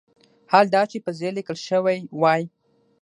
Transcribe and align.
حال 0.51 0.65
دا 0.75 0.81
چې 0.91 0.97
په 1.05 1.11
"ز" 1.17 1.19
لیکل 1.37 1.57
شوی 1.67 1.99
وای. 2.21 2.43